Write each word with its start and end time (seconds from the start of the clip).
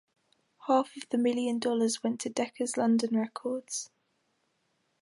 Half 0.65 0.97
of 0.97 1.07
the 1.09 1.19
millon 1.19 1.59
dollars 1.59 2.01
went 2.01 2.19
to 2.21 2.29
Decca's 2.31 2.75
London 2.75 3.15
Records. 3.19 3.91